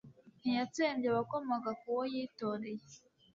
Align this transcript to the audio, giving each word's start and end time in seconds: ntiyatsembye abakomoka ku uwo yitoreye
ntiyatsembye 0.39 1.07
abakomoka 1.11 1.69
ku 1.79 1.85
uwo 1.91 2.03
yitoreye 2.13 2.85